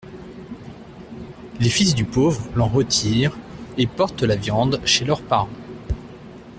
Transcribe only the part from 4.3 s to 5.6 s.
viande chez leurs parents.